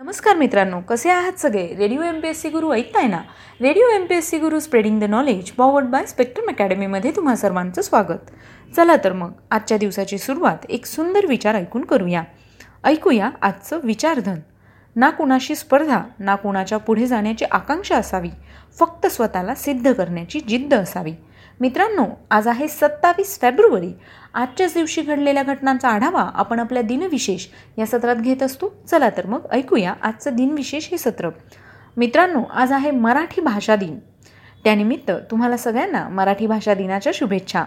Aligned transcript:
नमस्कार 0.00 0.36
मित्रांनो 0.36 0.80
कसे 0.80 1.10
आहात 1.10 1.32
सगळे? 1.32 1.76
Radio 1.76 2.02
M 2.02 2.20
P 2.20 2.28
S 2.28 2.42
C 2.42 2.48
Guru 2.48 2.72
ऐकताय 2.72 3.06
ना? 3.06 3.18
Radio 3.60 3.86
M 3.86 4.06
P 4.06 4.14
S 4.14 4.30
C 4.30 4.38
Guru 4.38 4.60
spreading 4.60 5.00
the 5.00 5.04
knowledge 5.04 5.50
powered 5.50 5.86
by 5.86 6.06
Spectrum 6.06 6.48
अकॅडमीमध्ये 6.48 7.10
तुम्हा 7.16 7.36
सर्वांचं 7.36 7.82
स्वागत. 7.82 8.30
चला 8.76 8.96
तर 9.04 9.12
मग 9.12 9.32
आजच्या 9.50 9.78
दिवसाची 9.78 10.18
सुरुवात 10.18 10.56
एक 10.68 10.86
सुंदर 10.86 11.26
विचार 11.26 11.54
ऐकून 11.54 11.84
करूया. 11.84 12.22
ऐकूया 12.84 13.30
आजचं 13.42 13.80
विचारधन. 13.84 14.36
ना 14.96 15.10
कुणाशी 15.10 15.54
स्पर्धा 15.54 16.02
ना 16.18 16.34
कुणाच्या 16.34 16.78
पुढे 16.78 17.06
जाण्याची 17.06 17.44
आकांक्षा 17.50 17.96
असावी 17.96 18.30
फक्त 18.78 19.06
स्वतःला 19.06 19.54
सिद्ध 19.54 19.92
करण्याची 19.92 20.40
जिद्द 20.40 20.74
असावी. 20.74 21.12
मित्रांनो 21.60 22.04
आज 22.30 22.48
आहे 22.48 22.68
सत्तावीस 22.68 23.38
फेब्रुवारी. 23.40 23.92
आजच्याच 24.36 24.74
दिवशी 24.74 25.02
घडलेल्या 25.02 25.42
घटनांचा 25.42 25.88
आढावा 25.88 26.30
आपण 26.34 26.58
आपल्या 26.58 26.82
दिनविशेष 26.82 27.46
या 27.78 27.86
सत्रात 27.86 28.16
घेत 28.16 28.42
असतो. 28.42 28.72
चला 28.86 29.10
तर 29.10 29.26
मग 29.26 29.46
ऐकूया 29.50 29.94
आजचं 30.02 30.36
दिनविशेष 30.36 30.88
हे 30.90 30.98
सत्र. 30.98 31.30
मित्रांनो 31.96 32.42
आज 32.50 32.72
आहे 32.72 32.90
मराठी 32.90 33.40
भाषा 33.40 33.76
दिन. 33.76 33.98
त्यानिमित्त 34.64 35.10
तुम्हाला 35.30 35.56
सगळ्यांना 35.56 36.08
मराठी 36.08 36.46
भाषा 36.46 36.74
दिनाच्या 36.74 37.12
शुभेच्छा. 37.14 37.64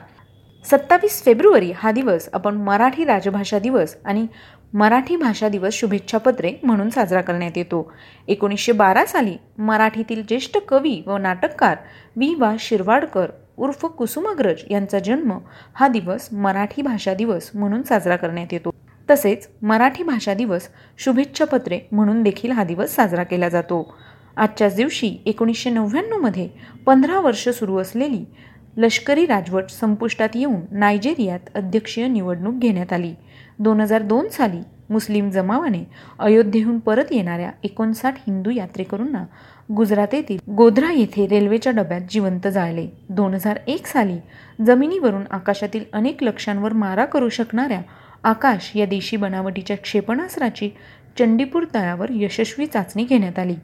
सत्तावीस 0.72 1.24
फेब्रुवारी 1.26 1.72
हा 1.72 1.92
दिवस 1.92 2.30
आपण 2.34 2.56
मराठी 2.56 3.06
राजभाषा 3.06 3.60
दिवस 3.60 3.96
आणि 4.06 4.28
मराठी 4.74 5.16
भाषा 5.16 5.50
दिवस 5.50 5.74
शुभेच्छापत्रे 5.74 6.54
म्हणून 6.64 6.90
साजरा 6.90 7.22
करण्यात 7.22 7.58
येतो. 7.58 7.94
एकोणीसशे 8.28 8.72
बारा 8.72 9.06
साली 9.06 9.38
मराठीतील 9.58 10.24
ज्येष्ठ 10.28 10.58
कवी 10.58 11.02
व 11.06 11.18
नाटककार 11.18 11.78
वि 12.16 12.36
वा 12.40 12.56
शिरवाडकर 12.60 13.30
उर्फ 13.60 13.86
कुसुमाग्रज 13.86 14.64
यांचा 14.72 15.00
जन्म 15.00 15.38
हा 15.74 15.88
दिवस 15.88 16.28
मराठी 16.32 16.82
भाषा 16.82 17.14
दिवस 17.14 17.50
म्हणून 17.54 17.82
साजरा 17.82 18.16
करण्यात 18.16 18.54
येतो. 18.54 18.70
तसेच 19.10 19.48
मराठी 19.62 20.04
भाषा 20.04 20.34
दिवस 20.34 20.68
शुभेच्छा 20.98 21.46
पत्रे 21.46 21.80
म्हणून 21.92 22.24
देखील 22.24 22.52
हा 22.52 22.64
दिवस 22.64 22.96
साजरा 22.96 23.24
केला 23.24 23.50
जातो. 23.50 23.96
आजच्याच 24.38 24.76
दिवशी 24.76 25.16
एकोणीसशे 25.26 25.70
नव्याण्णवमध्ये 25.70 26.48
पंधरा 26.86 27.20
वर्ष 27.20 27.50
सुरू 27.50 27.78
असलेली 27.78 28.24
लष्करी 28.78 29.26
राजवट 29.26 29.70
संपुष्टात 29.70 30.36
येऊन 30.36 30.62
नायजेरियात 30.72 31.50
अध्यक्षीय 31.56 32.08
निवडणूक 32.08 32.56
घेण्यात 32.56 32.94
आली. 32.94 33.14
दोन 33.60 33.82
हजार 33.82 34.02
दोन 34.02 34.28
साली 34.28 34.62
मुस्लिम 34.90 35.30
जमावाने 35.30 35.84
अयोध्येहून 36.20 36.80
परत 36.80 37.12
येणाऱ्या 37.12 37.52
एकोणसाठ 37.64 38.16
हिंदू 38.18 38.50
यात्रेकरूंना 38.50 39.24
गुजरात 39.76 40.14
येथील 40.14 40.38
गोध्रा 40.52 40.92
येथे 40.92 41.28
रेल्वेच्या 41.28 41.72
डब्यात 41.72 42.02
जिवंत 42.10 42.48
जाळले. 42.48 42.88
दोन 43.10 43.34
हजार 43.34 43.60
एक 43.68 43.88
साली 43.88 44.18
जमिनीवरून 44.66 45.24
आकाशातील 45.32 45.84
अनेक 45.94 46.24
लक्ष्यांवर 46.24 46.74
मारा 46.74 47.06
करू 47.06 47.30
शकणाऱ्या 47.30 47.82
आकाश 48.24 48.72
या 48.76 48.86
देशी 48.86 49.18
बनावटीच्या 49.18 49.78
क्षेपणास्त्राची 49.78 50.70
चंडीपूर 51.20 51.64
तळावर 51.74 52.08
यशस्वी 52.10 52.66
चाचणी 52.66 53.04
घेण्यात 53.04 53.40
आली. 53.40 53.56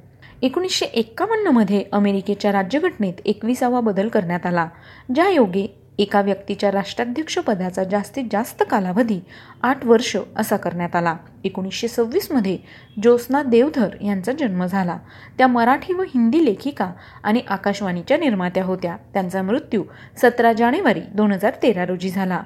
एकोणीसशे 0.41 0.85
एक्कावन्नमध्ये 0.85 1.83
अमेरिकेच्या 1.91 2.51
राज्यघटनेत 2.51 3.13
एकविसावा 3.25 3.79
बदल 3.79 4.07
करण्यात 4.07 4.45
आला 4.45 4.67
ज्या 5.15 5.29
योगे 5.29 5.84
एका 5.97 6.21
व्यक्तीच्या 6.21 6.71
राष्ट्राध्यक्षपदाचा 6.71 7.83
जास्तीत 7.83 8.23
जास्त 8.31 8.63
कालावधी 8.69 9.19
आठ 9.61 9.85
वर्ष 9.85 10.17
असा 10.35 10.57
करण्यात 10.57 10.95
आला. 10.95 11.15
एकोणीसशे 11.43 11.87
सव्वीसमध्ये 11.87 12.57
ज्योत्स्ना 13.01 13.43
देवधर 13.43 13.89
यांचा 14.01 14.31
जन्म 14.31 14.65
झाला. 14.65 14.97
त्या 15.37 15.47
मराठी 15.47 15.93
व 15.93 16.01
हिंदी 16.01 16.45
लेखिका 16.45 16.91
आणि 17.23 17.41
आकाशवाणीच्या 17.49 18.17
निर्मात्या 18.17 18.63
होत्या. 18.63 18.97
त्यांचा 19.13 19.41
मृत्यू 19.41 19.83
सतरा 20.17 20.53
जानेवारी 20.53 20.99
दोन 20.99 21.31
हजार 21.31 21.51
तेरा 21.63 21.85
रोजी 21.85 22.09
झाला. 22.09 22.43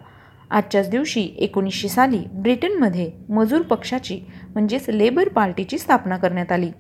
आजच्याच 0.50 0.90
दिवशी 0.90 1.30
एकोणीसशे 1.38 1.88
साली 1.88 2.20
ब्रिटनमध्ये 2.34 3.12
मजूर 3.30 3.62
पक्षाची 3.62 4.22
म्हणजेच 4.50 4.90
लेबर 4.90 5.30
पार्टीची 5.30 5.78
स्थापना 5.78 6.18
करण्यात 6.18 6.52
आली. 6.52 6.72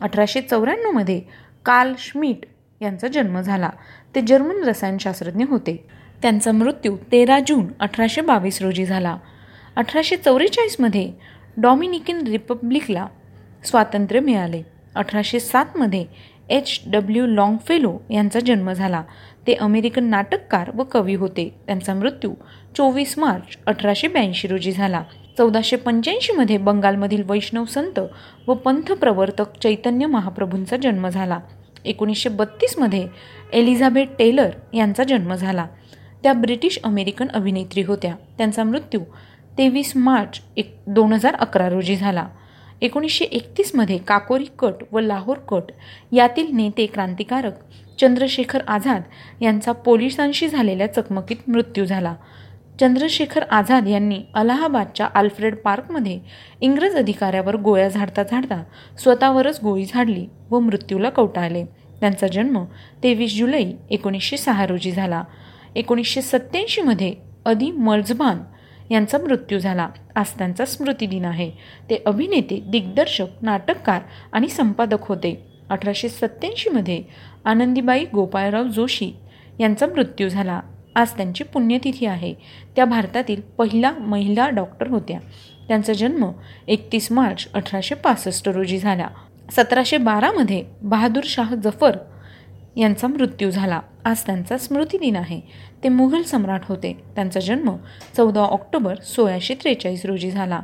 अठराशे 0.00 0.40
चौऱ्याण्णवमध्ये 0.40 1.22
कार्ल 1.64 1.92
श्मिट 1.98 2.46
यांचा 2.80 3.08
जन्म 3.08 3.40
झाला. 3.40 3.70
ते 4.14 4.20
जर्मन 4.20 4.64
रसायनशास्त्रज्ञ 4.64 5.44
होते. 5.48 6.01
त्यांचा 6.22 6.52
मृत्यू 6.52 6.96
तेरा 7.12 7.38
जून 7.40 7.66
अठराशे 7.80 8.20
बावीस 8.20 8.62
रोजी 8.62 8.84
झाला. 8.84 9.16
अठराशे 9.76 10.16
चौवेचाळीसमध्ये 10.16 11.12
डॉमिनिकन 11.56 12.26
रिपब्लिकला 12.26 13.06
स्वातंत्र्य 13.64 14.20
मिळाले. 14.20 14.62
अठराशे 14.94 15.40
सातमध्ये 15.40 16.04
एच 16.48 16.80
डब्ल्यू 16.86 17.26
लॉंगफेलो 17.26 17.98
यांचा 18.10 18.40
जन्म 18.40 18.72
झाला. 18.72 19.02
ते 19.46 19.54
अमेरिकन 19.54 20.04
नाटककार 20.04 20.70
व 20.74 20.84
कवी 20.84 21.14
होते. 21.14 21.54
त्यांचा 21.66 21.94
मृत्यू 21.94 22.34
चोवीस 22.76 23.18
मार्च 23.18 23.56
अठराशे 23.66 24.08
ब्याऐंशी 24.08 24.48
रोजी 24.48 24.72
झाला. 24.72 25.02
चौदाशे 25.38 25.76
पंच्याऐंशीमध्ये 25.76 26.58
बंगालमधील 26.58 27.22
वैष्णव 27.26 27.64
संत 27.64 28.00
व 28.46 28.54
पंथ 28.54 28.92
प्रवर्तक 28.92 29.58
चैतन्य 29.62 30.06
महाप्रभूंचा 30.06 30.76
जन्म 30.76 31.08
झाला. 31.08 31.38
एकोणीसशे 31.84 32.28
बत्तीसमध्ये 32.28 33.08
एलिझाबेथ 33.52 34.06
टेलर 34.18 34.50
यांचा 34.74 35.04
जन्म 35.04 35.34
झाला. 35.34 35.66
त्या 36.22 36.32
ब्रिटिश 36.32 36.78
अमेरिकन 36.84 37.28
अभिनेत्री 37.34 37.82
होत्या. 37.82 38.14
त्यांचा 38.38 38.64
मृत्यू 38.64 39.00
तेवीस 39.58 39.92
मार्च 39.96 40.40
एक 40.56 40.76
दोन 40.86 41.12
हजार 41.12 41.34
अकरा 41.34 41.68
रोजी 41.68 41.96
झाला. 41.96 42.26
एकोणीसशे 42.80 43.24
एकतीसमध्ये 43.24 43.98
काकोरी 43.98 44.44
कट 44.58 44.84
व 44.92 45.00
लाहोर 45.00 45.36
कट 45.36 45.62
यातील 46.12 46.46
नेते 46.52 46.86
क्रांतिकारक 46.86 47.52
चंद्रशेखर 48.00 48.60
आझाद 48.68 49.02
यांचा 49.40 49.72
पोलिसांशी 49.72 50.48
झालेल्या 50.48 50.92
चकमकीत 50.94 51.36
मृत्यू 51.48 51.84
झाला. 51.84 52.14
चंद्रशेखर 52.80 53.42
आझाद 53.50 53.88
यांनी 53.88 54.22
अलाहाबादच्या 54.34 55.06
आल्फ्रेड 55.14 55.56
पार्कमध्ये 55.56 56.20
इंग्रज 56.60 56.96
अधिकाऱ्यावर 56.96 57.56
गोळ्या 57.56 57.88
झाडता 57.88 58.22
झाडता 58.22 58.62
स्वतःवरच 58.98 59.60
गोळी 59.62 59.84
झाडली 59.84 60.26
व 60.50 60.58
मृत्यूला 60.58 61.10
कवटाळले. 61.10 61.64
त्यांचा 62.00 62.26
जन्म 62.26 62.64
तेवीस 63.02 63.36
जुलै 63.38 63.72
एकोणीसशे 63.90 64.36
सहा 64.36 64.66
रोजी 64.66 64.92
झाला. 64.92 65.22
एकोणीसशे 65.76 66.22
सत्त्याऐंशीमध्ये 66.22 67.14
अदी 67.44 67.70
मर्झबान 67.70 68.38
यांचा 68.90 69.18
मृत्यू 69.18 69.58
झाला. 69.58 69.88
आज 70.14 70.26
त्यांचा 70.38 70.64
स्मृतिदिन 70.64 71.24
आहे. 71.24 71.50
ते 71.90 72.02
अभिनेते 72.06 72.62
दिग्दर्शक 72.66 73.26
नाटककार 73.42 74.02
आणि 74.32 74.48
संपादक 74.48 74.98
होते. 75.00 75.46
अठराशे 75.70 76.08
सत्त्याऐंशीमध्ये 76.08 77.02
आनंदीबाई 77.44 78.04
गोपाळराव 78.14 78.64
जोशी 78.64 79.12
यांचा 79.60 79.86
मृत्यू 79.86 80.28
झाला. 80.28 80.60
आज 80.96 81.10
त्यांची 81.10 81.44
पुण्यतिथी 81.44 82.06
आहे. 82.06 82.34
त्या 82.76 82.84
भारतातील 82.84 83.40
पहिला 83.40 83.92
महिला 83.92 84.48
डॉक्टर 84.48 84.86
होत्या. 84.86 85.18
त्यांचा 85.68 85.92
जन्म 85.92 86.30
एकतीस 86.68 87.12
मार्च 87.12 87.52
अठराशे 87.52 87.94
पासष्ट 87.94 88.48
रोजी 88.48 88.78
झाला. 88.78 89.08
सतराशे 89.50 89.96
बारामध्ये 89.96 90.64
बहादूर 90.82 91.22
शाह 91.26 91.54
जफर 91.54 91.96
यांचा 92.76 93.06
मृत्यू 93.06 93.50
झाला. 93.50 93.80
आज 94.04 94.26
त्यांचा 94.26 94.58
स्मृतिदिन 94.58 95.16
आहे. 95.16 95.40
ते 95.82 95.88
मुघल 95.88 96.22
सम्राट 96.22 96.60
होते. 96.64 97.02
त्यांचा 97.14 97.40
जन्म 97.40 97.76
चौदा 98.16 98.40
ऑक्टोबर 98.40 98.94
सोळाशे 98.94 99.54
त्रेचाळीस 99.54 100.04
रोजी 100.04 100.30
झाला. 100.30 100.60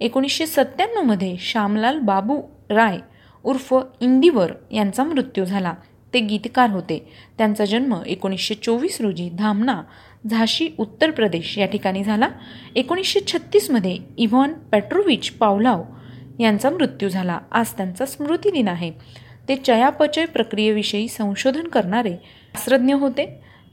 एकोणीसशे 0.00 0.46
सत्त्याण्णवमध्ये 0.46 1.36
श्यामलाल 1.40 1.98
बाबू 1.98 2.42
राय 2.70 2.98
उर्फ 3.44 3.74
इंदिवर 4.00 4.52
यांचा 4.72 5.04
मृत्यू 5.04 5.44
झाला. 5.44 5.74
ते 6.14 6.20
गीतकार 6.20 6.70
होते. 6.70 7.08
त्यांचा 7.38 7.64
जन्म 7.64 7.94
एकोणीसशे 8.06 8.54
चोवीस 8.54 9.00
रोजी 9.00 9.30
धामना 9.30 9.82
झाशी 10.30 10.68
उत्तर 10.78 11.10
प्रदेश 11.10 11.58
या 11.58 11.66
ठिकाणी 11.66 12.04
झाला. 12.04 12.28
एकोणीसशे 12.76 13.20
छत्तीसमध्ये 13.20 13.98
इव्हॉन 14.18 14.52
पेट्रोविच 14.52 15.30
पावलाव 15.30 15.82
यांचा 16.40 16.70
मृत्यू 16.70 17.08
झाला. 17.08 17.38
आज 17.52 17.72
त्यांचा 17.72 18.06
स्मृतिदिन 18.06 18.68
आहे. 18.68 18.92
ते 19.48 19.56
चयापचय 19.56 20.24
प्रक्रियेविषयी 20.24 21.08
संशोधन 21.08 21.66
करणारे 21.66 22.12
शास्त्रज्ञ 22.12 22.94
होते. 22.94 23.26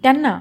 त्यांना 0.03 0.39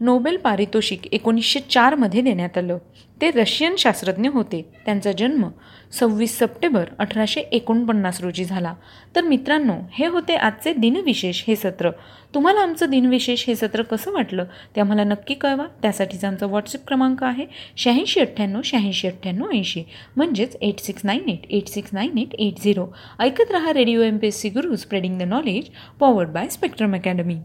नोबेल 0.00 0.36
पारितोषिक 0.36 1.06
एकोणीसशे 1.12 1.60
चारमध्ये 1.60 2.20
देण्यात 2.20 2.58
आलं. 2.58 2.78
ते 3.20 3.30
रशियन 3.30 3.74
शास्त्रज्ञ 3.78 4.28
होते. 4.28 4.68
त्यांचा 4.84 5.12
जन्म 5.12 5.48
सव्वीस 5.92 6.38
सप्टेंबर 6.38 6.84
अठराशे 6.98 7.40
एकोणपन्नास 7.40 8.20
रोजी 8.20 8.44
झाला. 8.44 8.74
तर 9.16 9.20
मित्रांनो 9.20 9.72
हे 9.92 10.06
होते 10.06 10.34
आजचे 10.34 10.72
दिनविशेष 10.72 11.44
हे 11.48 11.56
सत्र. 11.56 11.90
तुम्हाला 12.34 12.60
आमचं 12.60 12.90
दिनविशेष 12.90 13.44
हे 13.46 13.54
सत्र 13.54 13.82
कसं 13.82 14.12
वाटलं 14.12 14.44
ते 14.76 14.80
आम्हाला 14.80 15.04
नक्की 15.04 15.34
कळवा. 15.34 15.66
त्यासाठीचा 15.82 16.28
आमचा 16.28 16.46
व्हॉट्सअप 16.46 16.86
क्रमांक 16.86 17.24
आहे 17.24 17.46
शहाऐंशी 17.76 18.20
अठ्ठ्याण्णव 18.20 18.60
शहाऐंशी 18.64 19.08
अठ्ठ्याण्णव 19.08 19.50
ऐंशी. 19.52 19.82
म्हणजेच 20.16 20.56
eight 20.60 20.78
six 20.78 21.00
nine 21.04 21.28
eight 21.28 21.46
eight 21.50 21.66
six 21.66 21.90
nine 21.92 22.18
eight 22.18 22.34
eight 22.34 22.54
zero. 22.64 22.86
ऐकत 23.18 23.50
रहा 23.50 23.72
radio 23.72 24.02
M 24.02 24.18
P 24.18 24.26
S 24.26 24.40
C 24.40 24.48
Guru 24.48 24.76
spreading 24.76 25.18
the 25.18 25.22
knowledge 25.22 25.64
powered 26.00 26.28
by 26.28 26.48
Spectrum 26.48 26.94
academy. 26.94 27.36